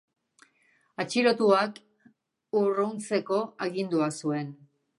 Atxilotuak 1.03 1.77
urruntzeko 2.63 3.43
agindua 3.67 4.09
zuen. 4.21 4.51